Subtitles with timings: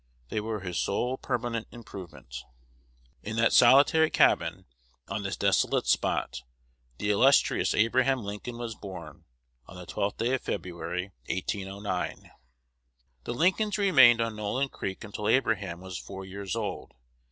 [0.29, 2.43] They were his sole permanent improvement.
[3.21, 4.65] In that solitary cabin,
[5.07, 6.41] on this desolate spot,
[6.97, 9.25] the illustrious Abraham Lincoln was born
[9.67, 12.31] on the twelfth day of February, 1809.
[13.25, 16.95] The Lincolns remained on Nolin Creek until Abraham was four years old.